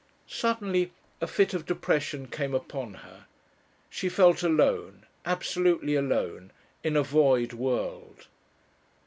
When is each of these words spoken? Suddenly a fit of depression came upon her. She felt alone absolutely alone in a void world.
Suddenly 0.25 0.91
a 1.21 1.27
fit 1.27 1.53
of 1.53 1.67
depression 1.67 2.27
came 2.27 2.55
upon 2.55 2.95
her. 3.05 3.27
She 3.87 4.09
felt 4.09 4.41
alone 4.41 5.05
absolutely 5.27 5.93
alone 5.93 6.49
in 6.83 6.97
a 6.97 7.03
void 7.03 7.53
world. 7.53 8.25